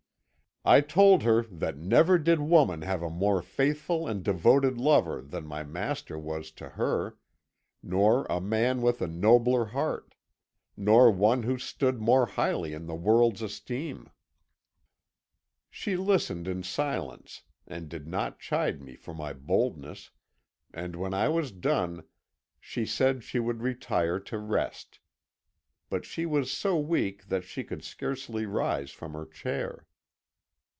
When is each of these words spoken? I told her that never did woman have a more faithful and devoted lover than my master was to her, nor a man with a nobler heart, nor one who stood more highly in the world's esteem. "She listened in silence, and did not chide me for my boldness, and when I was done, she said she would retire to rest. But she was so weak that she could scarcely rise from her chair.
I 0.63 0.81
told 0.81 1.23
her 1.23 1.41
that 1.45 1.79
never 1.79 2.19
did 2.19 2.39
woman 2.39 2.83
have 2.83 3.01
a 3.01 3.09
more 3.09 3.41
faithful 3.41 4.05
and 4.07 4.23
devoted 4.23 4.77
lover 4.77 5.19
than 5.19 5.47
my 5.47 5.63
master 5.63 6.19
was 6.19 6.51
to 6.51 6.69
her, 6.69 7.17
nor 7.81 8.25
a 8.25 8.39
man 8.39 8.83
with 8.83 9.01
a 9.01 9.07
nobler 9.07 9.65
heart, 9.65 10.13
nor 10.77 11.09
one 11.09 11.41
who 11.41 11.57
stood 11.57 11.99
more 11.99 12.27
highly 12.27 12.73
in 12.73 12.85
the 12.85 12.93
world's 12.93 13.41
esteem. 13.41 14.11
"She 15.71 15.97
listened 15.97 16.47
in 16.47 16.61
silence, 16.61 17.41
and 17.65 17.89
did 17.89 18.05
not 18.07 18.37
chide 18.39 18.83
me 18.83 18.95
for 18.95 19.15
my 19.15 19.33
boldness, 19.33 20.11
and 20.71 20.95
when 20.95 21.15
I 21.15 21.27
was 21.27 21.51
done, 21.51 22.03
she 22.59 22.85
said 22.85 23.23
she 23.23 23.39
would 23.39 23.63
retire 23.63 24.19
to 24.19 24.37
rest. 24.37 24.99
But 25.89 26.05
she 26.05 26.27
was 26.27 26.51
so 26.51 26.77
weak 26.77 27.29
that 27.29 27.45
she 27.45 27.63
could 27.63 27.83
scarcely 27.83 28.45
rise 28.45 28.91
from 28.91 29.13
her 29.13 29.25
chair. 29.25 29.87